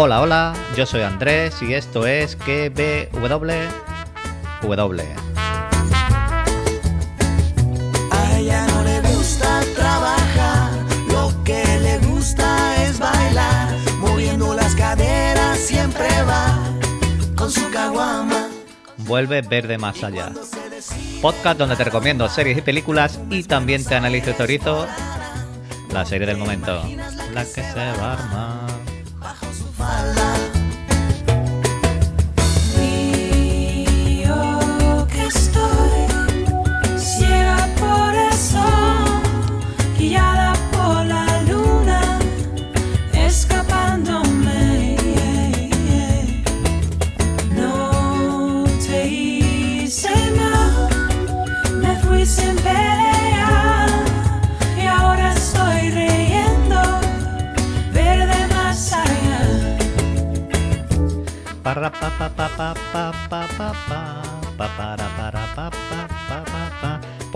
Hola, 0.00 0.20
hola, 0.20 0.54
yo 0.76 0.86
soy 0.86 1.00
Andrés 1.00 1.60
y 1.60 1.74
esto 1.74 2.06
es 2.06 2.36
KBW. 2.36 3.50
A 8.12 8.38
ella 8.38 8.66
no 8.68 8.84
le 8.84 9.00
gusta 9.00 9.60
trabajar, 9.74 10.70
lo 11.08 11.42
que 11.42 11.64
le 11.80 11.98
gusta 12.06 12.84
es 12.84 13.00
bailar, 13.00 13.74
moviendo 13.98 14.54
las 14.54 14.72
caderas 14.76 15.58
siempre 15.58 16.06
va 16.22 16.56
con 17.34 17.50
su 17.50 17.68
caguama. 17.72 18.50
Vuelve 18.98 19.42
Verde 19.42 19.78
Más 19.78 20.04
Allá. 20.04 20.30
Podcast 21.20 21.58
donde 21.58 21.74
te 21.74 21.82
recomiendo 21.82 22.28
series 22.28 22.56
y 22.56 22.62
películas 22.62 23.18
y 23.30 23.42
también 23.42 23.84
te 23.84 23.96
analizo 23.96 24.30
y 24.30 24.34
teorizo 24.34 24.86
la 25.92 26.06
serie 26.06 26.28
del 26.28 26.36
momento. 26.36 26.84
La 27.34 27.44
que 27.44 27.64
se 27.64 27.74
va 27.74 28.12
a 28.12 28.12
armar. 28.12 28.67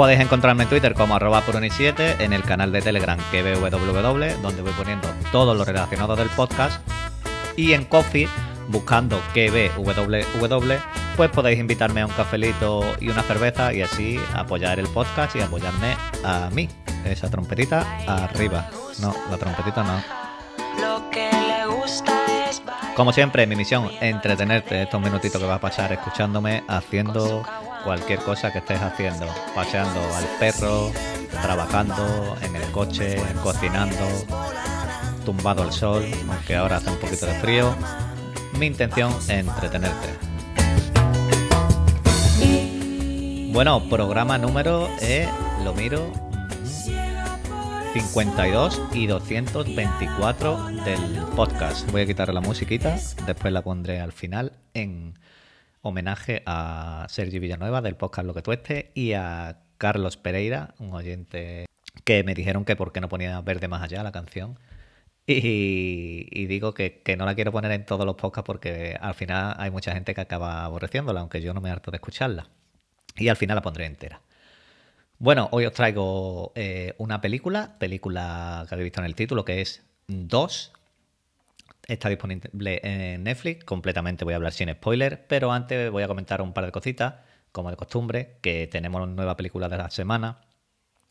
Podéis 0.03 0.19
encontrarme 0.19 0.65
en 0.65 0.69
Twitter 0.69 0.95
como 0.95 1.15
arroba 1.15 1.47
puroni7, 1.47 2.23
en 2.23 2.33
el 2.33 2.43
canal 2.43 2.73
de 2.73 2.83
Telegram 2.83 3.17
www, 3.33 4.43
donde 4.43 4.61
voy 4.61 4.73
poniendo 4.73 5.09
todo 5.31 5.55
lo 5.55 5.65
relacionado 5.65 6.17
del 6.17 6.29
podcast, 6.31 6.81
y 7.55 7.73
en 7.73 7.85
Coffee, 7.85 8.29
buscando 8.67 9.23
www, 9.33 10.75
pues 11.17 11.31
podéis 11.31 11.61
invitarme 11.61 12.01
a 12.01 12.07
un 12.07 12.13
cafelito 12.15 12.83
y 13.01 13.11
una 13.11 13.23
cerveza 13.23 13.73
y 13.73 13.83
así 13.83 14.19
apoyar 14.35 14.81
el 14.81 14.89
podcast 14.89 15.37
y 15.37 15.41
apoyarme 15.41 15.97
a 16.25 16.51
mí. 16.51 16.69
Esa 17.05 17.31
trompetita 17.31 17.87
arriba. 18.09 18.69
No, 18.99 19.15
la 19.31 19.39
trompetita 19.39 19.85
no. 19.85 20.03
Lo 20.81 21.11
que 21.11 21.31
le 21.31 21.65
gusta. 21.77 22.22
Como 22.97 23.11
siempre, 23.13 23.47
mi 23.47 23.57
misión 23.57 23.91
entretenerte 24.03 24.83
estos 24.83 25.01
minutitos 25.01 25.41
que 25.41 25.47
vas 25.47 25.57
a 25.57 25.61
pasar 25.61 25.93
escuchándome 25.93 26.63
haciendo 26.69 27.43
cualquier 27.85 28.19
cosa 28.21 28.53
que 28.53 28.59
estés 28.59 28.83
haciendo. 28.83 29.27
Paseando 29.55 30.01
al 30.15 30.25
perro, 30.39 30.93
trabajando, 31.41 32.37
en 32.43 32.55
el 32.55 32.71
coche, 32.71 33.17
cocinando, 33.43 34.07
tumbado 35.25 35.63
al 35.63 35.73
sol, 35.73 36.05
aunque 36.29 36.55
ahora 36.55 36.77
hace 36.77 36.91
un 36.91 36.99
poquito 36.99 37.25
de 37.25 37.35
frío. 37.41 37.75
Mi 38.59 38.67
intención 38.67 39.11
es 39.13 39.31
entretenerte. 39.31 40.09
Bueno, 43.53 43.89
programa 43.89 44.37
número, 44.37 44.89
eh, 45.01 45.29
lo 45.65 45.73
miro, 45.73 46.13
52 47.93 48.81
y 48.95 49.07
224 49.07 50.67
del 50.83 51.23
podcast. 51.37 51.91
Voy 51.91 52.01
a 52.01 52.07
quitar 52.07 52.33
la 52.33 52.41
musiquita, 52.41 52.97
después 53.27 53.53
la 53.53 53.61
pondré 53.61 54.01
al 54.01 54.13
final 54.13 54.53
en 54.73 55.19
homenaje 55.83 56.43
a 56.47 57.05
Sergi 57.11 57.39
Villanueva 57.39 57.83
del 57.83 57.97
podcast 57.97 58.27
Lo 58.27 58.33
que 58.33 58.41
tueste 58.41 58.93
y 58.95 59.13
a 59.13 59.59
Carlos 59.77 60.17
Pereira, 60.17 60.75
un 60.79 60.95
oyente 60.95 61.67
que 62.05 62.25
me 62.25 62.35
dijeron 62.35 62.65
que 62.65 62.77
por 62.77 62.93
qué 62.93 63.03
no 63.03 63.11
ponía 63.11 63.39
Verde 63.43 63.69
más 63.69 63.83
allá 63.83 64.03
la 64.03 64.13
canción. 64.13 64.59
Y, 65.27 66.29
y 66.31 66.47
digo 66.47 66.73
que, 66.73 67.03
que 67.03 67.19
no 67.19 67.27
la 67.27 67.35
quiero 67.35 67.53
poner 67.53 67.73
en 67.73 67.85
todos 67.85 68.07
los 68.07 68.17
podcasts 68.17 68.47
porque 68.47 68.97
al 68.99 69.13
final 69.13 69.55
hay 69.59 69.71
mucha 69.71 69.93
gente 69.93 70.15
que 70.15 70.21
acaba 70.23 70.65
aborreciéndola, 70.65 71.21
aunque 71.21 71.43
yo 71.43 71.53
no 71.53 71.61
me 71.61 71.71
harto 71.71 71.91
de 71.91 71.99
escucharla. 71.99 72.49
Y 73.17 73.29
al 73.29 73.37
final 73.37 73.57
la 73.57 73.63
pondré 73.63 73.85
entera. 73.85 74.23
Bueno, 75.23 75.49
hoy 75.53 75.67
os 75.67 75.73
traigo 75.73 76.51
eh, 76.57 76.97
una 76.99 77.21
película, 77.21 77.77
película 77.79 78.67
que 78.69 78.75
habéis 78.75 78.87
visto 78.87 79.03
en 79.03 79.07
el 79.07 79.15
título, 79.15 79.45
que 79.45 79.61
es 79.61 79.85
2. 80.09 80.73
Está 81.87 82.09
disponible 82.09 82.81
en 82.83 83.23
Netflix, 83.23 83.65
completamente 83.65 84.25
voy 84.25 84.33
a 84.35 84.39
hablar 84.39 84.53
sin 84.53 84.69
spoiler, 84.73 85.25
pero 85.29 85.53
antes 85.53 85.93
voy 85.93 86.03
a 86.03 86.09
comentar 86.09 86.43
un 86.43 86.53
par 86.53 86.67
de 86.67 86.73
cositas, 86.73 87.15
como 87.53 87.71
de 87.71 87.77
costumbre, 87.77 88.39
que 88.43 88.67
tenemos 88.67 89.01
una 89.01 89.15
nueva 89.15 89.37
película 89.37 89.69
de 89.69 89.77
la 89.77 89.91
semana. 89.91 90.41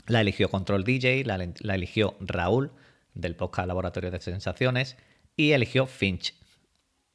La 0.07 0.19
eligió 0.19 0.49
Control 0.49 0.83
DJ, 0.83 1.23
la, 1.23 1.37
la 1.37 1.75
eligió 1.75 2.17
Raúl, 2.19 2.73
del 3.13 3.37
podcast 3.37 3.69
Laboratorio 3.69 4.11
de 4.11 4.19
Sensaciones, 4.19 4.97
y 5.37 5.53
eligió 5.53 5.87
Finch. 5.87 6.35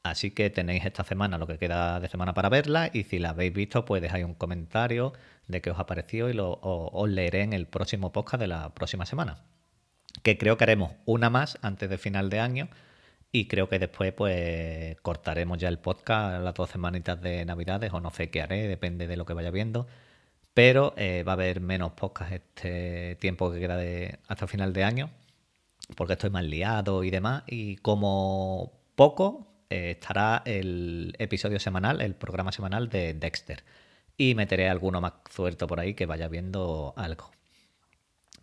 Así 0.02 0.30
que 0.30 0.50
tenéis 0.50 0.84
esta 0.84 1.04
semana 1.04 1.36
lo 1.36 1.46
que 1.46 1.58
queda 1.58 2.00
de 2.00 2.08
semana 2.08 2.32
para 2.32 2.48
verla 2.48 2.90
y 2.92 3.02
si 3.02 3.18
la 3.18 3.30
habéis 3.30 3.52
visto 3.52 3.84
pues 3.84 4.00
dejáis 4.00 4.24
un 4.24 4.34
comentario 4.34 5.12
de 5.48 5.60
qué 5.60 5.70
os 5.70 5.78
ha 5.78 5.86
parecido 5.86 6.28
y 6.30 6.32
lo, 6.32 6.58
os 6.62 7.08
leeré 7.08 7.42
en 7.42 7.52
el 7.52 7.66
próximo 7.66 8.12
podcast 8.12 8.40
de 8.40 8.48
la 8.48 8.74
próxima 8.74 9.06
semana. 9.06 9.44
Que 10.22 10.38
creo 10.38 10.56
que 10.56 10.64
haremos 10.64 10.92
una 11.04 11.30
más 11.30 11.58
antes 11.62 11.90
de 11.90 11.98
final 11.98 12.30
de 12.30 12.40
año 12.40 12.68
y 13.32 13.48
creo 13.48 13.68
que 13.68 13.78
después 13.78 14.12
pues 14.12 14.96
cortaremos 15.02 15.58
ya 15.58 15.68
el 15.68 15.78
podcast 15.78 16.42
las 16.42 16.54
dos 16.54 16.70
semanitas 16.70 17.20
de 17.20 17.44
navidades 17.44 17.92
o 17.92 18.00
no 18.00 18.10
sé 18.10 18.30
qué 18.30 18.42
haré, 18.42 18.66
depende 18.68 19.06
de 19.06 19.16
lo 19.16 19.26
que 19.26 19.34
vaya 19.34 19.50
viendo. 19.50 19.86
Pero 20.54 20.94
eh, 20.96 21.22
va 21.22 21.32
a 21.32 21.34
haber 21.34 21.60
menos 21.60 21.92
podcast 21.92 22.32
este 22.32 23.16
tiempo 23.16 23.52
que 23.52 23.60
queda 23.60 23.76
de, 23.76 24.18
hasta 24.26 24.46
final 24.46 24.72
de 24.72 24.84
año 24.84 25.10
porque 25.94 26.14
estoy 26.14 26.30
más 26.30 26.44
liado 26.44 27.04
y 27.04 27.10
demás. 27.10 27.44
Y 27.46 27.76
como 27.76 28.72
poco 28.94 29.46
eh, 29.70 29.92
estará 29.92 30.42
el 30.44 31.14
episodio 31.18 31.60
semanal, 31.60 32.00
el 32.00 32.14
programa 32.14 32.52
semanal 32.52 32.88
de 32.88 33.14
Dexter. 33.14 33.62
Y 34.16 34.34
meteré 34.34 34.68
alguno 34.68 35.00
más 35.00 35.14
suelto 35.30 35.66
por 35.66 35.80
ahí 35.80 35.94
que 35.94 36.06
vaya 36.06 36.28
viendo 36.28 36.94
algo. 36.96 37.30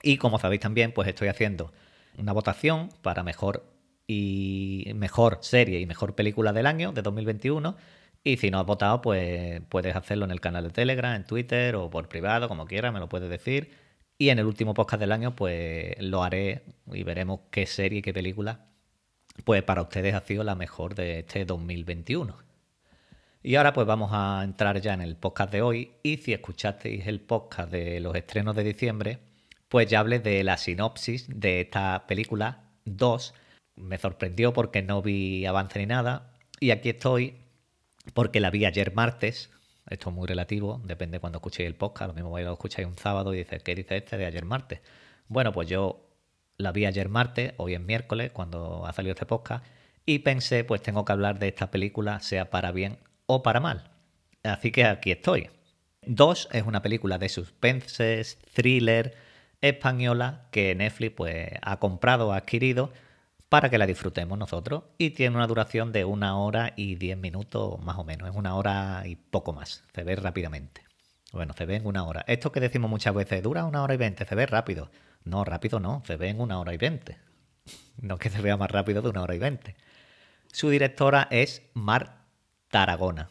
Y 0.03 0.17
como 0.17 0.37
sabéis 0.37 0.61
también, 0.61 0.91
pues 0.91 1.07
estoy 1.07 1.29
haciendo 1.29 1.71
una 2.17 2.33
votación 2.33 2.89
para 3.01 3.23
mejor 3.23 3.65
y 4.07 4.91
mejor 4.95 5.39
serie 5.41 5.79
y 5.79 5.85
mejor 5.85 6.13
película 6.15 6.53
del 6.53 6.67
año 6.67 6.91
de 6.91 7.01
2021. 7.01 7.75
Y 8.23 8.37
si 8.37 8.51
no 8.51 8.59
has 8.59 8.65
votado, 8.65 9.01
pues 9.01 9.61
puedes 9.69 9.95
hacerlo 9.95 10.25
en 10.25 10.31
el 10.31 10.41
canal 10.41 10.65
de 10.65 10.69
Telegram, 10.71 11.15
en 11.15 11.25
Twitter 11.25 11.75
o 11.75 11.89
por 11.89 12.07
privado, 12.09 12.47
como 12.47 12.65
quieras, 12.65 12.93
me 12.93 12.99
lo 12.99 13.09
puedes 13.09 13.29
decir. 13.29 13.71
Y 14.17 14.29
en 14.29 14.39
el 14.39 14.45
último 14.45 14.73
podcast 14.73 14.99
del 14.99 15.11
año, 15.11 15.35
pues 15.35 15.95
lo 15.99 16.23
haré 16.23 16.63
y 16.91 17.03
veremos 17.03 17.41
qué 17.51 17.65
serie 17.65 17.99
y 17.99 18.01
qué 18.01 18.13
película, 18.13 18.65
pues 19.45 19.63
para 19.63 19.81
ustedes 19.81 20.13
ha 20.13 20.21
sido 20.21 20.43
la 20.43 20.55
mejor 20.55 20.95
de 20.95 21.19
este 21.19 21.45
2021. 21.45 22.35
Y 23.45 23.55
ahora 23.55 23.73
pues 23.73 23.85
vamos 23.85 24.11
a 24.13 24.41
entrar 24.41 24.79
ya 24.79 24.93
en 24.93 25.01
el 25.01 25.17
podcast 25.17 25.51
de 25.51 25.61
hoy 25.61 25.91
y 26.01 26.15
si 26.15 26.31
escuchasteis 26.31 27.05
el 27.07 27.19
podcast 27.19 27.69
de 27.69 27.99
los 27.99 28.15
estrenos 28.15 28.55
de 28.55 28.63
diciembre, 28.63 29.19
pues 29.67 29.89
ya 29.89 29.99
hablé 29.99 30.19
de 30.19 30.45
la 30.45 30.55
sinopsis 30.55 31.27
de 31.27 31.59
esta 31.59 32.07
película 32.07 32.69
2. 32.85 33.33
Me 33.75 33.97
sorprendió 33.97 34.53
porque 34.53 34.81
no 34.81 35.01
vi 35.01 35.45
avance 35.45 35.77
ni 35.79 35.87
nada 35.87 36.31
y 36.61 36.71
aquí 36.71 36.87
estoy 36.87 37.35
porque 38.13 38.39
la 38.39 38.49
vi 38.49 38.63
ayer 38.63 38.95
martes. 38.95 39.51
Esto 39.89 40.09
es 40.09 40.15
muy 40.15 40.25
relativo, 40.25 40.81
depende 40.85 41.19
cuando 41.19 41.39
escuchéis 41.39 41.67
el 41.67 41.75
podcast. 41.75 42.07
Lo 42.07 42.13
mismo 42.13 42.39
lo 42.39 42.53
escucháis 42.53 42.87
un 42.87 42.97
sábado 42.97 43.33
y 43.33 43.39
dices, 43.39 43.61
¿qué 43.61 43.75
dice 43.75 43.97
este 43.97 44.15
de 44.15 44.25
ayer 44.25 44.45
martes? 44.45 44.79
Bueno, 45.27 45.51
pues 45.51 45.67
yo 45.67 46.07
la 46.57 46.71
vi 46.71 46.85
ayer 46.85 47.09
martes, 47.09 47.55
hoy 47.57 47.73
es 47.73 47.81
miércoles, 47.81 48.31
cuando 48.31 48.85
ha 48.85 48.93
salido 48.93 49.15
este 49.15 49.25
podcast, 49.25 49.65
y 50.05 50.19
pensé, 50.19 50.63
pues 50.63 50.81
tengo 50.81 51.03
que 51.03 51.11
hablar 51.11 51.39
de 51.39 51.49
esta 51.49 51.71
película, 51.71 52.21
sea 52.21 52.49
para 52.49 52.71
bien 52.71 52.99
o 53.35 53.43
para 53.43 53.59
mal. 53.59 53.91
Así 54.43 54.71
que 54.71 54.85
aquí 54.85 55.11
estoy. 55.11 55.49
Dos 56.05 56.49
es 56.51 56.63
una 56.63 56.81
película 56.81 57.17
de 57.17 57.29
suspense, 57.29 58.23
thriller 58.53 59.15
española 59.61 60.47
que 60.51 60.75
Netflix 60.75 61.15
pues, 61.15 61.49
ha 61.61 61.79
comprado, 61.79 62.33
ha 62.33 62.37
adquirido 62.37 62.91
para 63.47 63.69
que 63.69 63.77
la 63.77 63.85
disfrutemos 63.85 64.37
nosotros 64.37 64.83
y 64.97 65.11
tiene 65.11 65.35
una 65.35 65.47
duración 65.47 65.91
de 65.91 66.05
una 66.05 66.37
hora 66.37 66.73
y 66.75 66.95
diez 66.95 67.17
minutos 67.17 67.79
más 67.81 67.97
o 67.97 68.03
menos, 68.03 68.27
es 68.27 68.35
una 68.35 68.55
hora 68.55 69.03
y 69.05 69.15
poco 69.15 69.53
más, 69.53 69.83
se 69.93 70.03
ve 70.03 70.15
rápidamente. 70.15 70.81
Bueno, 71.31 71.53
se 71.57 71.65
ve 71.65 71.75
en 71.75 71.85
una 71.85 72.03
hora. 72.03 72.25
Esto 72.27 72.51
que 72.51 72.59
decimos 72.59 72.89
muchas 72.89 73.13
veces, 73.13 73.41
dura 73.41 73.65
una 73.65 73.83
hora 73.83 73.93
y 73.93 73.97
veinte, 73.97 74.25
se 74.25 74.35
ve 74.35 74.45
rápido. 74.45 74.89
No, 75.23 75.45
rápido 75.45 75.79
no, 75.79 76.03
se 76.05 76.15
ve 76.15 76.29
en 76.29 76.41
una 76.41 76.59
hora 76.59 76.73
y 76.73 76.77
veinte. 76.77 77.17
No 78.01 78.17
que 78.17 78.31
se 78.31 78.41
vea 78.41 78.57
más 78.57 78.71
rápido 78.71 79.03
de 79.03 79.09
una 79.09 79.21
hora 79.21 79.35
y 79.35 79.39
veinte. 79.39 79.75
Su 80.51 80.69
directora 80.69 81.27
es 81.29 81.61
Mar 81.73 82.22
Tarragona. 82.73 83.29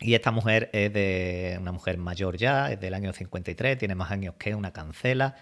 Y 0.00 0.14
esta 0.14 0.32
mujer 0.32 0.68
es 0.72 0.92
de 0.92 1.56
una 1.60 1.70
mujer 1.70 1.96
mayor 1.96 2.36
ya, 2.36 2.72
es 2.72 2.80
del 2.80 2.94
año 2.94 3.12
53, 3.12 3.78
tiene 3.78 3.94
más 3.94 4.10
años 4.10 4.34
que 4.36 4.52
una 4.56 4.72
cancela, 4.72 5.36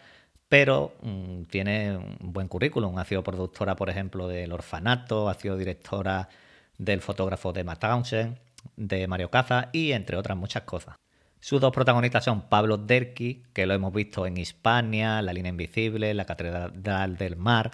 pero 0.51 0.95
mm, 1.01 1.45
tiene 1.45 1.97
un 1.97 2.33
buen 2.35 2.47
currículum. 2.47 2.99
Ha 2.99 3.07
sido 3.07 3.23
productora, 3.23 3.75
por 3.75 3.89
ejemplo, 3.89 4.29
del 4.29 4.53
Orfanato, 4.53 5.31
ha 5.31 5.35
sido 5.35 5.57
directora 5.57 6.29
del 6.77 7.01
fotógrafo 7.01 7.55
de 7.55 7.65
Matt 7.65 7.81
Townsend, 7.81 8.37
de 8.77 9.09
Mario 9.09 9.31
Caza 9.31 9.71
y 9.73 9.93
entre 9.93 10.19
otras 10.19 10.37
muchas 10.37 10.65
cosas. 10.65 10.97
Sus 11.41 11.59
dos 11.59 11.73
protagonistas 11.73 12.25
son 12.25 12.51
Pablo 12.51 12.77
Derqui, 12.77 13.45
que 13.55 13.65
lo 13.65 13.73
hemos 13.73 13.95
visto 13.95 14.27
en 14.27 14.37
Hispania, 14.37 15.23
La 15.23 15.33
línea 15.33 15.49
invisible, 15.49 16.13
La 16.13 16.27
catedral 16.27 17.17
del 17.17 17.37
mar, 17.37 17.71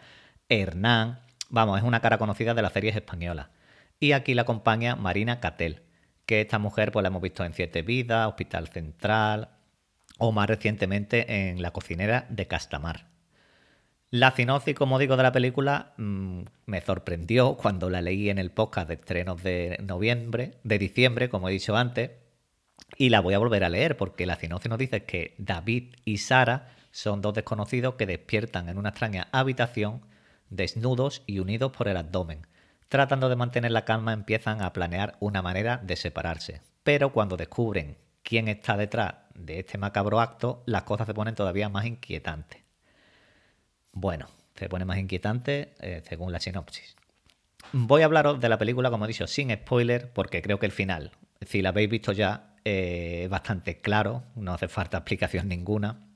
Hernán. 0.48 1.18
Vamos, 1.50 1.78
es 1.78 1.84
una 1.84 2.00
cara 2.00 2.16
conocida 2.16 2.54
de 2.54 2.62
las 2.62 2.72
series 2.72 2.94
españolas. 2.94 3.48
Y 4.00 4.12
aquí 4.12 4.34
la 4.34 4.42
acompaña 4.42 4.96
Marina 4.96 5.40
Catel, 5.40 5.82
que 6.26 6.40
esta 6.40 6.58
mujer 6.58 6.92
pues 6.92 7.02
la 7.02 7.08
hemos 7.08 7.22
visto 7.22 7.44
en 7.44 7.54
Siete 7.54 7.82
Vidas, 7.82 8.28
Hospital 8.28 8.68
Central 8.68 9.50
o 10.18 10.32
más 10.32 10.48
recientemente 10.48 11.50
en 11.50 11.62
La 11.62 11.72
cocinera 11.72 12.26
de 12.28 12.46
Castamar. 12.46 13.06
La 14.10 14.30
sinopsis, 14.30 14.74
como 14.74 14.98
digo, 14.98 15.16
de 15.16 15.22
la 15.22 15.32
película 15.32 15.92
mmm, 15.98 16.42
me 16.66 16.80
sorprendió 16.80 17.56
cuando 17.56 17.90
la 17.90 18.00
leí 18.00 18.30
en 18.30 18.38
el 18.38 18.50
podcast 18.50 18.88
de 18.88 18.94
estrenos 18.94 19.42
de 19.42 19.78
noviembre, 19.82 20.58
de 20.64 20.78
diciembre, 20.78 21.28
como 21.28 21.48
he 21.48 21.52
dicho 21.52 21.76
antes, 21.76 22.12
y 22.96 23.10
la 23.10 23.20
voy 23.20 23.34
a 23.34 23.38
volver 23.38 23.64
a 23.64 23.68
leer 23.68 23.96
porque 23.96 24.24
la 24.24 24.36
sinopsis 24.36 24.70
nos 24.70 24.78
dice 24.78 25.04
que 25.04 25.34
David 25.38 25.94
y 26.04 26.18
Sara 26.18 26.74
son 26.90 27.20
dos 27.20 27.34
desconocidos 27.34 27.94
que 27.96 28.06
despiertan 28.06 28.68
en 28.68 28.78
una 28.78 28.90
extraña 28.90 29.28
habitación, 29.30 30.00
desnudos 30.48 31.22
y 31.26 31.40
unidos 31.40 31.72
por 31.72 31.88
el 31.88 31.98
abdomen. 31.98 32.46
Tratando 32.88 33.28
de 33.28 33.36
mantener 33.36 33.70
la 33.70 33.84
calma 33.84 34.14
empiezan 34.14 34.62
a 34.62 34.72
planear 34.72 35.16
una 35.20 35.42
manera 35.42 35.76
de 35.78 35.96
separarse. 35.96 36.62
Pero 36.82 37.12
cuando 37.12 37.36
descubren 37.36 37.98
quién 38.22 38.48
está 38.48 38.76
detrás 38.78 39.14
de 39.34 39.60
este 39.60 39.76
macabro 39.76 40.20
acto, 40.20 40.62
las 40.64 40.84
cosas 40.84 41.06
se 41.06 41.14
ponen 41.14 41.34
todavía 41.34 41.68
más 41.68 41.84
inquietantes. 41.84 42.62
Bueno, 43.92 44.28
se 44.54 44.68
pone 44.68 44.86
más 44.86 44.98
inquietante 44.98 45.74
eh, 45.80 46.02
según 46.08 46.32
la 46.32 46.40
sinopsis. 46.40 46.96
Voy 47.72 48.00
a 48.02 48.06
hablaros 48.06 48.40
de 48.40 48.48
la 48.48 48.56
película, 48.56 48.90
como 48.90 49.04
he 49.04 49.08
dicho, 49.08 49.26
sin 49.26 49.52
spoiler, 49.52 50.10
porque 50.12 50.40
creo 50.40 50.58
que 50.58 50.66
el 50.66 50.72
final, 50.72 51.12
si 51.42 51.60
la 51.60 51.68
habéis 51.70 51.90
visto 51.90 52.12
ya, 52.12 52.54
eh, 52.64 53.22
es 53.24 53.28
bastante 53.28 53.80
claro, 53.82 54.24
no 54.34 54.54
hace 54.54 54.68
falta 54.68 54.96
explicación 54.96 55.48
ninguna 55.48 56.06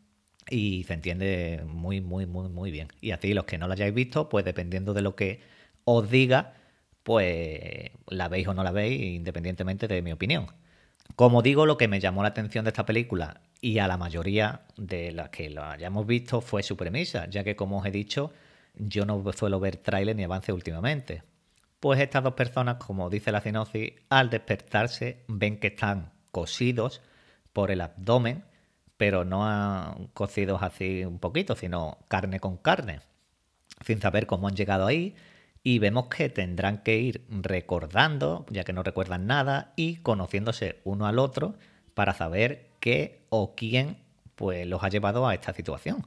y 0.48 0.84
se 0.84 0.94
entiende 0.94 1.62
muy, 1.66 2.00
muy, 2.00 2.24
muy, 2.24 2.48
muy 2.48 2.70
bien. 2.70 2.88
Y 3.02 3.10
así 3.10 3.34
los 3.34 3.44
que 3.44 3.58
no 3.58 3.68
la 3.68 3.74
hayáis 3.74 3.92
visto, 3.92 4.30
pues 4.30 4.44
dependiendo 4.44 4.94
de 4.94 5.02
lo 5.02 5.14
que 5.14 5.42
os 5.84 6.10
diga, 6.10 6.54
pues 7.02 7.90
la 8.06 8.28
veis 8.28 8.48
o 8.48 8.54
no 8.54 8.62
la 8.62 8.72
veis, 8.72 9.00
independientemente 9.00 9.88
de 9.88 10.02
mi 10.02 10.12
opinión. 10.12 10.46
Como 11.16 11.42
digo, 11.42 11.66
lo 11.66 11.76
que 11.76 11.88
me 11.88 12.00
llamó 12.00 12.22
la 12.22 12.28
atención 12.28 12.64
de 12.64 12.70
esta 12.70 12.86
película 12.86 13.40
y 13.60 13.78
a 13.78 13.88
la 13.88 13.96
mayoría 13.96 14.62
de 14.76 15.12
las 15.12 15.28
que 15.30 15.50
lo 15.50 15.64
hayamos 15.64 16.06
visto 16.06 16.40
fue 16.40 16.62
su 16.62 16.76
premisa, 16.76 17.28
ya 17.28 17.44
que 17.44 17.56
como 17.56 17.78
os 17.78 17.86
he 17.86 17.90
dicho, 17.90 18.32
yo 18.74 19.04
no 19.04 19.22
suelo 19.32 19.60
ver 19.60 19.76
tráiler 19.76 20.16
ni 20.16 20.24
avance 20.24 20.52
últimamente. 20.52 21.22
Pues 21.80 22.00
estas 22.00 22.22
dos 22.22 22.34
personas, 22.34 22.76
como 22.76 23.10
dice 23.10 23.32
la 23.32 23.40
sinopsis, 23.40 23.92
al 24.08 24.30
despertarse 24.30 25.24
ven 25.28 25.58
que 25.58 25.68
están 25.68 26.12
cosidos 26.30 27.02
por 27.52 27.70
el 27.70 27.80
abdomen, 27.80 28.44
pero 28.96 29.24
no 29.24 30.10
cocidos 30.14 30.62
así 30.62 31.04
un 31.04 31.18
poquito, 31.18 31.56
sino 31.56 31.98
carne 32.08 32.40
con 32.40 32.56
carne, 32.56 33.00
sin 33.84 34.00
saber 34.00 34.26
cómo 34.26 34.48
han 34.48 34.56
llegado 34.56 34.86
ahí, 34.86 35.14
y 35.62 35.78
vemos 35.78 36.08
que 36.08 36.28
tendrán 36.28 36.78
que 36.78 36.98
ir 36.98 37.24
recordando, 37.28 38.46
ya 38.50 38.64
que 38.64 38.72
no 38.72 38.82
recuerdan 38.82 39.26
nada, 39.26 39.72
y 39.76 39.96
conociéndose 39.96 40.80
uno 40.84 41.06
al 41.06 41.18
otro 41.18 41.54
para 41.94 42.14
saber 42.14 42.70
qué 42.80 43.24
o 43.28 43.54
quién 43.54 43.98
pues 44.34 44.66
los 44.66 44.82
ha 44.82 44.88
llevado 44.88 45.26
a 45.26 45.34
esta 45.34 45.52
situación. 45.52 46.06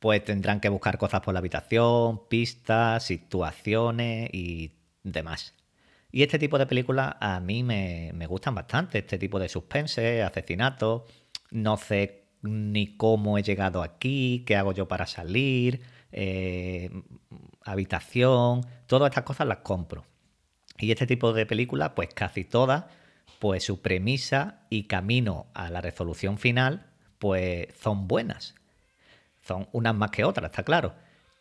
Pues 0.00 0.24
tendrán 0.24 0.60
que 0.60 0.70
buscar 0.70 0.98
cosas 0.98 1.20
por 1.20 1.34
la 1.34 1.40
habitación, 1.40 2.22
pistas, 2.28 3.04
situaciones 3.04 4.30
y 4.32 4.72
demás. 5.04 5.54
Y 6.10 6.22
este 6.22 6.38
tipo 6.38 6.58
de 6.58 6.66
películas 6.66 7.14
a 7.20 7.38
mí 7.38 7.62
me, 7.62 8.10
me 8.14 8.26
gustan 8.26 8.54
bastante, 8.54 8.98
este 8.98 9.18
tipo 9.18 9.38
de 9.38 9.48
suspense, 9.48 10.22
asesinato, 10.22 11.06
no 11.50 11.76
sé 11.76 12.24
ni 12.42 12.96
cómo 12.96 13.38
he 13.38 13.42
llegado 13.42 13.82
aquí, 13.82 14.42
qué 14.46 14.56
hago 14.56 14.72
yo 14.72 14.88
para 14.88 15.06
salir, 15.06 15.82
eh, 16.12 16.90
habitación, 17.64 18.66
todas 18.86 19.10
estas 19.10 19.24
cosas 19.24 19.46
las 19.46 19.58
compro. 19.58 20.04
Y 20.78 20.90
este 20.90 21.06
tipo 21.06 21.32
de 21.32 21.46
películas, 21.46 21.92
pues 21.94 22.08
casi 22.14 22.44
todas, 22.44 22.84
pues 23.38 23.64
su 23.64 23.80
premisa 23.80 24.66
y 24.70 24.84
camino 24.84 25.46
a 25.54 25.70
la 25.70 25.80
resolución 25.80 26.38
final, 26.38 26.86
pues 27.18 27.68
son 27.80 28.08
buenas. 28.08 28.54
Son 29.42 29.68
unas 29.72 29.94
más 29.94 30.10
que 30.10 30.24
otras, 30.24 30.50
está 30.50 30.62
claro. 30.62 30.94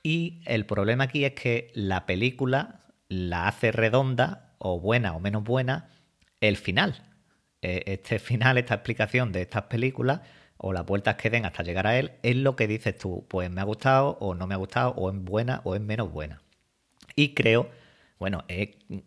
Y 0.03 0.41
el 0.45 0.65
problema 0.65 1.05
aquí 1.05 1.25
es 1.25 1.33
que 1.33 1.71
la 1.73 2.05
película 2.05 2.81
la 3.07 3.47
hace 3.47 3.71
redonda, 3.71 4.53
o 4.57 4.79
buena 4.79 5.15
o 5.15 5.19
menos 5.19 5.43
buena, 5.43 5.89
el 6.41 6.57
final. 6.57 7.03
E, 7.61 7.83
este 7.87 8.19
final, 8.19 8.57
esta 8.57 8.75
explicación 8.75 9.31
de 9.31 9.41
estas 9.41 9.63
películas, 9.63 10.21
o 10.61 10.73
las 10.73 10.85
vueltas 10.85 11.15
que 11.15 11.29
den 11.29 11.45
hasta 11.45 11.63
llegar 11.63 11.87
a 11.87 11.97
él, 11.97 12.11
es 12.21 12.35
lo 12.35 12.55
que 12.57 12.67
dices 12.67 12.97
tú, 12.97 13.25
pues 13.29 13.49
me 13.49 13.61
ha 13.61 13.63
gustado 13.63 14.17
o 14.19 14.35
no 14.35 14.45
me 14.45 14.55
ha 14.55 14.57
gustado, 14.57 14.91
o 14.91 15.09
es 15.09 15.17
buena 15.17 15.61
o 15.63 15.73
es 15.73 15.81
menos 15.81 16.11
buena. 16.11 16.41
Y 17.15 17.33
creo, 17.33 17.69
bueno, 18.19 18.43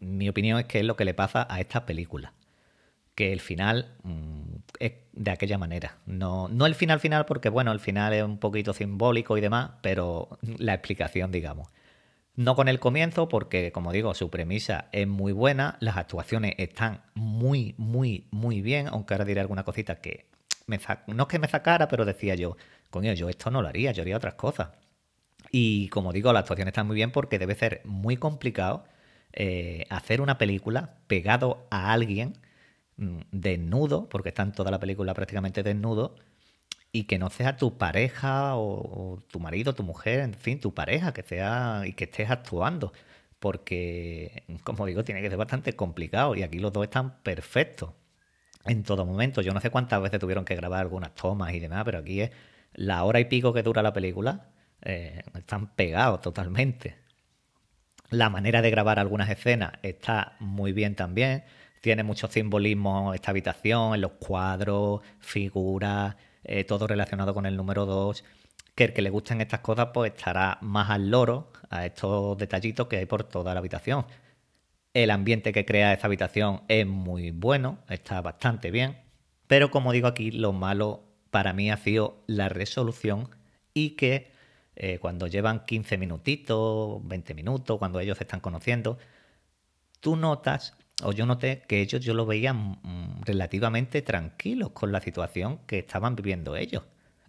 mi 0.00 0.28
opinión 0.30 0.58
es 0.58 0.64
que 0.64 0.80
es 0.80 0.84
lo 0.84 0.96
que 0.96 1.04
le 1.04 1.12
pasa 1.12 1.46
a 1.48 1.60
esta 1.60 1.84
película. 1.84 2.32
Que 3.14 3.34
el 3.34 3.40
final 3.40 3.94
mmm, 4.02 4.56
es 4.78 4.92
de 5.12 5.30
aquella 5.30 5.58
manera. 5.58 5.98
No, 6.06 6.48
no 6.48 6.64
el 6.64 6.74
final 6.74 7.00
final, 7.00 7.26
porque 7.26 7.50
bueno, 7.50 7.70
el 7.72 7.80
final 7.80 8.14
es 8.14 8.22
un 8.22 8.38
poquito 8.38 8.72
simbólico 8.72 9.36
y 9.36 9.42
demás, 9.42 9.72
pero 9.82 10.38
la 10.58 10.72
explicación, 10.72 11.32
digamos. 11.32 11.68
No 12.34 12.56
con 12.56 12.68
el 12.68 12.80
comienzo, 12.80 13.28
porque 13.28 13.72
como 13.72 13.92
digo, 13.92 14.14
su 14.14 14.30
premisa 14.30 14.86
es 14.92 15.06
muy 15.06 15.32
buena, 15.32 15.76
las 15.80 15.98
actuaciones 15.98 16.54
están 16.56 17.02
muy, 17.14 17.74
muy, 17.76 18.26
muy 18.30 18.62
bien, 18.62 18.88
aunque 18.88 19.12
ahora 19.12 19.26
diré 19.26 19.42
alguna 19.42 19.64
cosita 19.64 19.96
que 20.00 20.31
no 21.06 21.22
es 21.24 21.28
que 21.28 21.38
me 21.38 21.48
sacara, 21.48 21.88
pero 21.88 22.04
decía 22.04 22.34
yo, 22.34 22.56
coño, 22.90 23.12
yo 23.14 23.28
esto 23.28 23.50
no 23.50 23.62
lo 23.62 23.68
haría, 23.68 23.92
yo 23.92 24.02
haría 24.02 24.16
otras 24.16 24.34
cosas. 24.34 24.70
Y 25.50 25.88
como 25.88 26.12
digo, 26.12 26.32
la 26.32 26.40
actuación 26.40 26.68
está 26.68 26.84
muy 26.84 26.96
bien 26.96 27.12
porque 27.12 27.38
debe 27.38 27.54
ser 27.54 27.82
muy 27.84 28.16
complicado 28.16 28.84
eh, 29.32 29.86
hacer 29.90 30.20
una 30.20 30.38
película 30.38 30.98
pegado 31.06 31.66
a 31.70 31.92
alguien 31.92 32.38
mm, 32.96 33.20
desnudo, 33.32 34.08
porque 34.08 34.30
está 34.30 34.42
en 34.42 34.52
toda 34.52 34.70
la 34.70 34.80
película 34.80 35.14
prácticamente 35.14 35.62
desnudo, 35.62 36.16
y 36.92 37.04
que 37.04 37.18
no 37.18 37.30
sea 37.30 37.56
tu 37.56 37.78
pareja 37.78 38.56
o, 38.56 39.14
o, 39.14 39.20
tu 39.30 39.40
marido, 39.40 39.74
tu 39.74 39.82
mujer, 39.84 40.20
en 40.20 40.34
fin, 40.34 40.60
tu 40.60 40.74
pareja, 40.74 41.12
que 41.14 41.22
sea 41.22 41.82
y 41.86 41.94
que 41.94 42.04
estés 42.04 42.30
actuando. 42.30 42.92
Porque, 43.38 44.44
como 44.64 44.86
digo, 44.86 45.04
tiene 45.04 45.22
que 45.22 45.28
ser 45.30 45.38
bastante 45.38 45.74
complicado 45.74 46.34
y 46.36 46.42
aquí 46.42 46.58
los 46.60 46.72
dos 46.72 46.84
están 46.84 47.18
perfectos 47.22 47.92
en 48.66 48.82
todo 48.82 49.04
momento. 49.04 49.42
Yo 49.42 49.52
no 49.52 49.60
sé 49.60 49.70
cuántas 49.70 50.00
veces 50.02 50.20
tuvieron 50.20 50.44
que 50.44 50.56
grabar 50.56 50.80
algunas 50.80 51.14
tomas 51.14 51.52
y 51.54 51.60
demás, 51.60 51.82
pero 51.84 51.98
aquí 51.98 52.20
es 52.20 52.30
la 52.74 53.04
hora 53.04 53.20
y 53.20 53.26
pico 53.26 53.52
que 53.52 53.62
dura 53.62 53.82
la 53.82 53.92
película, 53.92 54.48
eh, 54.82 55.22
están 55.34 55.74
pegados 55.74 56.20
totalmente. 56.20 56.96
La 58.10 58.28
manera 58.30 58.62
de 58.62 58.70
grabar 58.70 58.98
algunas 58.98 59.30
escenas 59.30 59.72
está 59.82 60.36
muy 60.38 60.72
bien 60.72 60.94
también. 60.94 61.44
Tiene 61.80 62.02
mucho 62.02 62.28
simbolismo 62.28 63.14
esta 63.14 63.30
habitación, 63.30 63.94
en 63.94 64.02
los 64.02 64.12
cuadros, 64.12 65.00
figuras, 65.18 66.16
eh, 66.44 66.64
todo 66.64 66.86
relacionado 66.86 67.34
con 67.34 67.46
el 67.46 67.56
número 67.56 67.86
2. 67.86 68.24
Que 68.74 68.84
el 68.84 68.92
que 68.92 69.02
le 69.02 69.10
gusten 69.10 69.40
estas 69.40 69.60
cosas, 69.60 69.88
pues 69.92 70.12
estará 70.14 70.58
más 70.60 70.90
al 70.90 71.10
loro 71.10 71.52
a 71.70 71.86
estos 71.86 72.36
detallitos 72.38 72.86
que 72.86 72.98
hay 72.98 73.06
por 73.06 73.24
toda 73.24 73.54
la 73.54 73.60
habitación. 73.60 74.06
El 74.94 75.10
ambiente 75.10 75.52
que 75.52 75.64
crea 75.64 75.92
esta 75.92 76.06
habitación 76.06 76.62
es 76.68 76.86
muy 76.86 77.30
bueno, 77.30 77.78
está 77.88 78.20
bastante 78.20 78.70
bien. 78.70 78.98
Pero 79.46 79.70
como 79.70 79.92
digo 79.92 80.06
aquí, 80.06 80.30
lo 80.30 80.52
malo 80.52 81.04
para 81.30 81.52
mí 81.52 81.70
ha 81.70 81.76
sido 81.78 82.22
la 82.26 82.48
resolución 82.48 83.30
y 83.74 83.90
que 83.90 84.30
eh, 84.76 84.98
cuando 84.98 85.26
llevan 85.26 85.64
15 85.64 85.98
minutitos, 85.98 87.06
20 87.06 87.34
minutos, 87.34 87.78
cuando 87.78 88.00
ellos 88.00 88.18
se 88.18 88.24
están 88.24 88.40
conociendo, 88.40 88.98
tú 90.00 90.16
notas, 90.16 90.76
o 91.02 91.12
yo 91.12 91.26
noté 91.26 91.62
que 91.68 91.80
ellos 91.80 92.04
yo 92.04 92.14
lo 92.14 92.26
veía 92.26 92.52
mm, 92.52 93.22
relativamente 93.24 94.02
tranquilos 94.02 94.70
con 94.72 94.92
la 94.92 95.00
situación 95.00 95.60
que 95.66 95.78
estaban 95.78 96.16
viviendo 96.16 96.56
ellos. 96.56 96.84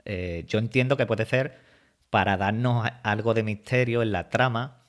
Eh, 0.05 0.45
yo 0.47 0.59
entiendo 0.59 0.97
que 0.97 1.05
puede 1.05 1.25
ser 1.25 1.57
para 2.09 2.37
darnos 2.37 2.87
algo 3.03 3.33
de 3.33 3.43
misterio 3.43 4.01
en 4.03 4.11
la 4.11 4.29
trama 4.29 4.83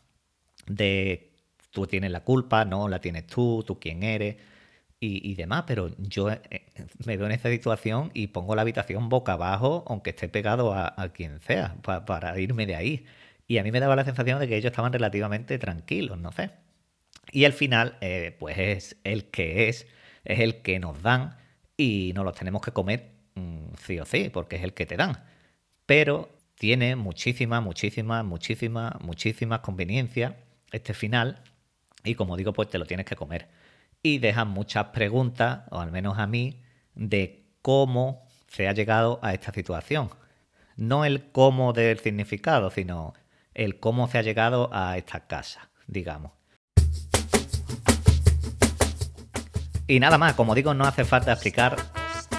de 0.67 1.34
tú 1.75 1.87
tienes 1.87 2.11
la 2.13 2.21
culpa, 2.21 2.65
no 2.65 2.89
la 2.89 3.01
tienes 3.01 3.27
tú, 3.27 3.65
tú 3.67 3.79
quién 3.81 4.03
eres 4.05 4.37
y, 5.01 5.35
demás, 5.35 5.65
pero 5.67 5.91
yo 5.99 6.31
eh, 6.31 6.41
me 7.05 7.19
veo 7.19 7.27
en 7.27 7.33
esa 7.33 7.51
situación 7.51 8.11
y 8.15 8.29
pongo 8.29 8.55
la 8.55 8.63
habitación 8.63 9.11
boca 9.11 9.35
abajo, 9.35 9.85
aunque 9.87 10.11
esté 10.11 10.31
pegado 10.31 10.73
a, 10.73 10.95
quien 11.13 11.41
sea, 11.41 11.77
para 11.83 12.39
irme 12.41 12.65
de 12.65 12.75
ahí. 12.75 13.05
Y 13.47 13.59
a 13.59 13.63
mí 13.63 13.71
me 13.71 13.81
daba 13.81 13.97
la 13.97 14.05
sensación 14.05 14.41
de 14.41 14.49
que 14.49 14.57
ellos 14.57 14.71
estaban 14.71 14.95
relativamente 14.95 15.59
tranquilos, 15.59 16.19
no 16.19 16.33
sé. 16.33 16.53
Y 17.33 17.45
al 17.45 17.53
final, 17.53 17.99
eh, 18.01 18.35
pues 18.39 18.57
es 18.57 18.97
el 19.05 19.27
que 19.27 19.69
es, 19.69 19.87
es 20.25 20.41
el 20.41 20.63
que 20.63 20.79
nos 20.79 21.03
dan 21.03 21.37
y 21.77 22.13
nos 22.15 22.25
los 22.25 22.35
tenemos 22.35 22.63
que 22.63 22.73
comer 22.73 23.11
mm, 23.35 23.75
sí 23.79 23.99
o 24.01 24.07
sí, 24.07 24.31
porque 24.33 24.57
es 24.57 24.63
el 24.63 24.73
que 24.73 24.87
te 24.87 24.97
dan. 24.97 25.23
Pero 25.85 26.31
tiene 26.55 26.97
muchísimas, 26.97 27.63
muchísimas, 27.63 28.25
muchísimas, 28.25 28.99
muchísimas 29.03 29.61
conveniencias 29.61 30.33
este 30.73 30.95
final 30.95 31.41
y 32.05 32.15
como 32.15 32.37
digo, 32.37 32.53
pues 32.53 32.69
te 32.69 32.79
lo 32.79 32.85
tienes 32.85 33.07
que 33.07 33.17
comer. 33.17 33.49
Y 34.03 34.19
dejan 34.19 34.49
muchas 34.49 34.87
preguntas, 34.89 35.63
o 35.71 35.81
al 35.81 35.91
menos 35.91 36.19
a 36.19 36.27
mí, 36.27 36.63
de 36.95 37.47
cómo 37.63 38.27
se 38.47 38.69
ha 38.69 38.73
llegado 38.73 39.19
a 39.23 39.33
esta 39.33 39.53
situación. 39.53 40.11
No 40.77 41.05
el 41.05 41.31
cómo 41.33 41.73
del 41.73 41.99
significado, 41.99 42.71
sino 42.71 43.15
el 43.55 43.81
cómo 43.81 44.07
se 44.09 44.19
ha 44.19 44.23
llegado 44.23 44.69
a 44.73 44.99
esta 44.99 45.27
casa, 45.27 45.71
digamos. 45.87 46.33
Y 49.87 50.01
nada 50.01 50.19
más, 50.19 50.35
como 50.35 50.55
digo, 50.55 50.75
no 50.75 50.85
hace 50.85 51.05
falta 51.05 51.33
explicar 51.33 51.77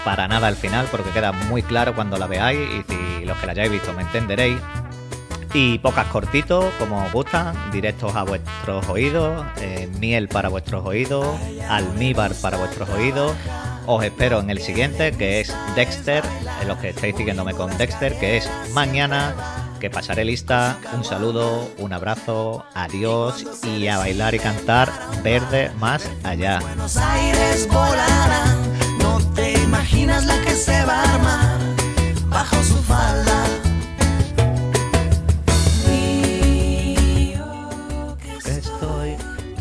para 0.03 0.27
nada 0.27 0.49
el 0.49 0.55
final 0.55 0.87
porque 0.91 1.09
queda 1.09 1.31
muy 1.31 1.63
claro 1.63 1.95
cuando 1.95 2.17
la 2.17 2.27
veáis 2.27 2.59
y 2.59 2.83
si 2.83 3.25
los 3.25 3.37
que 3.37 3.45
la 3.47 3.51
hayáis 3.53 3.71
visto 3.71 3.93
me 3.93 4.03
entenderéis. 4.03 4.59
Y 5.57 5.79
pocas 5.79 6.07
cortitos, 6.07 6.65
como 6.77 7.01
os 7.05 7.13
gustan, 7.13 7.55
directos 7.71 8.13
a 8.13 8.23
vuestros 8.23 8.89
oídos, 8.89 9.45
eh, 9.61 9.89
miel 9.99 10.27
para 10.27 10.49
vuestros 10.49 10.85
oídos, 10.85 11.25
almíbar 11.69 12.33
para 12.41 12.57
vuestros 12.57 12.89
oídos. 12.89 13.31
Os 13.85 14.03
espero 14.03 14.41
en 14.41 14.49
el 14.49 14.59
siguiente, 14.59 15.13
que 15.13 15.39
es 15.39 15.55
Dexter, 15.77 16.25
en 16.61 16.67
los 16.67 16.77
que 16.79 16.89
estáis 16.89 17.15
siguiéndome 17.15 17.53
con 17.53 17.75
Dexter, 17.77 18.19
que 18.19 18.35
es 18.35 18.49
mañana, 18.73 19.33
que 19.79 19.89
pasaré 19.89 20.25
lista. 20.25 20.77
Un 20.93 21.05
saludo, 21.05 21.71
un 21.77 21.93
abrazo, 21.93 22.65
adiós 22.73 23.45
y 23.63 23.87
a 23.87 23.97
bailar 23.97 24.35
y 24.35 24.39
cantar 24.39 24.91
verde 25.23 25.71
más 25.79 26.05
allá. 26.25 26.59
Buenos 26.59 26.97
Aires 26.97 27.65
volarán, 27.69 28.97
no 28.99 29.19
te 29.33 29.53
imaginas 29.53 30.25
la 30.25 30.37
que 30.41 30.51
se 30.51 30.83
va 30.83 31.01
a 31.01 31.15
armar 31.15 31.59
bajo 32.27 32.61
su 32.61 32.75
falda. 32.83 33.64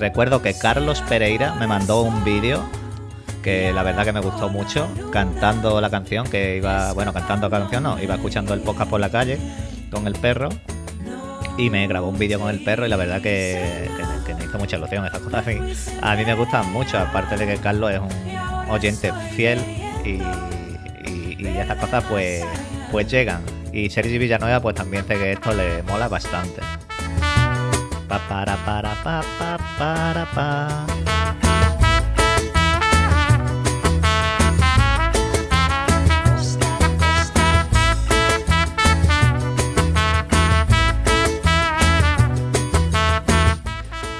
Recuerdo 0.04 0.42
que 0.42 0.52
Carlos 0.52 1.00
Pereira 1.08 1.54
me 1.54 1.66
mandó 1.66 2.02
un 2.02 2.24
vídeo 2.24 2.62
que 3.42 3.72
la 3.72 3.82
verdad 3.82 4.04
que 4.04 4.12
me 4.12 4.20
gustó 4.20 4.50
mucho, 4.50 4.86
cantando 5.10 5.80
la 5.80 5.88
canción, 5.88 6.28
que 6.28 6.58
iba, 6.58 6.92
bueno, 6.92 7.14
cantando 7.14 7.48
la 7.48 7.60
canción, 7.60 7.84
no, 7.84 7.98
iba 7.98 8.16
escuchando 8.16 8.52
el 8.52 8.60
podcast 8.60 8.90
por 8.90 9.00
la 9.00 9.08
calle 9.08 9.38
con 9.90 10.06
el 10.06 10.12
perro 10.12 10.50
y 11.56 11.70
me 11.70 11.86
grabó 11.86 12.10
un 12.10 12.18
vídeo 12.18 12.38
con 12.38 12.50
el 12.50 12.62
perro 12.62 12.84
y 12.84 12.90
la 12.90 12.96
verdad 12.96 13.22
que, 13.22 13.88
me 14.38 14.44
hizo 14.44 14.58
mucha 14.58 14.76
ilusión. 14.76 15.06
Esas 15.06 15.20
cosas 15.20 15.46
a 15.46 15.50
mí, 15.50 15.56
a 16.02 16.16
mí 16.16 16.24
me 16.26 16.34
gustan 16.34 16.70
mucho, 16.70 16.98
aparte 16.98 17.38
de 17.38 17.46
que 17.46 17.56
Carlos 17.56 17.90
es 17.90 18.00
un 18.00 18.70
oyente 18.70 19.10
fiel 19.34 19.58
y, 20.04 20.20
y, 21.10 21.36
y 21.38 21.46
esas 21.46 21.78
cosas 21.78 22.04
pues, 22.10 22.44
pues 22.92 23.10
llegan. 23.10 23.40
Y 23.72 23.88
Sergi 23.88 24.18
Villanueva 24.18 24.60
pues 24.60 24.74
también 24.74 25.06
sé 25.06 25.14
que 25.14 25.32
esto 25.32 25.54
le 25.54 25.82
mola 25.84 26.08
bastante. 26.08 26.60
Pa 28.14 28.20
para 28.28 28.54
para 28.62 28.94
pa 29.02 29.22
pa 29.38 29.58
para 29.76 30.24
pa. 30.36 30.86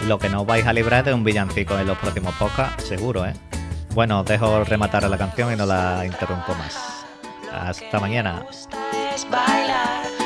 Lo 0.08 0.18
que 0.18 0.28
no 0.28 0.44
vais 0.44 0.66
a 0.66 0.72
librar 0.72 1.04
de 1.04 1.14
un 1.14 1.22
villancico 1.22 1.78
en 1.78 1.86
los 1.86 1.96
próximos 1.98 2.34
podcasts, 2.34 2.88
seguro, 2.88 3.24
¿eh? 3.24 3.32
Bueno, 3.94 4.22
os 4.22 4.26
dejo 4.26 4.64
rematar 4.64 5.08
la 5.08 5.16
canción 5.16 5.52
y 5.52 5.56
no 5.56 5.66
la 5.66 6.04
interrumpo 6.04 6.52
más. 6.56 6.76
Hasta 7.52 8.00
mañana. 8.00 8.44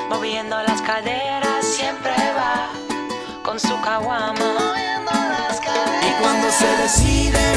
moviendo 0.08 0.56
las 0.62 0.80
caderas, 0.80 1.37
con 3.58 3.70
su 3.70 3.80
caguama. 3.80 4.74
Y 6.02 6.22
cuando 6.22 6.50
se 6.50 6.66
decide 6.82 7.47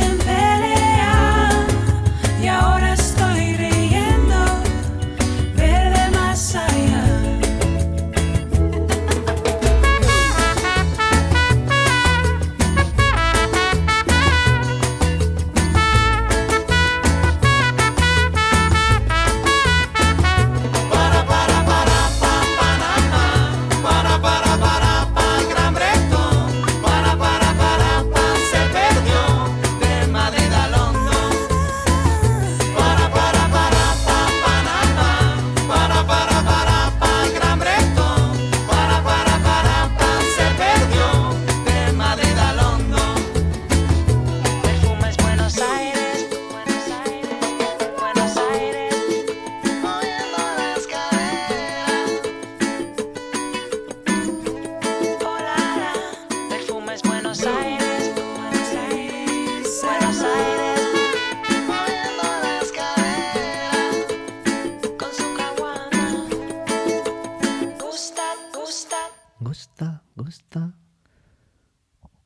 and. 0.00 0.53